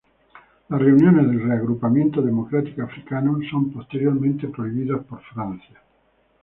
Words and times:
Las 0.69 0.81
reuniones 0.81 1.27
del 1.27 1.43
Reagrupamiento 1.47 2.23
Democrático 2.23 2.81
Africano 2.81 3.37
son 3.51 3.71
posteriormente 3.71 4.47
prohibidas 4.47 5.05
por 5.05 5.21
Francia. 5.25 5.79